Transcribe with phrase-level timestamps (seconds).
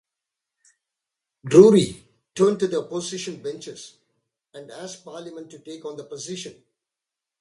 [1.45, 3.97] Drury, turned to the opposition benches
[4.51, 6.55] and asked Parliament to take on the position.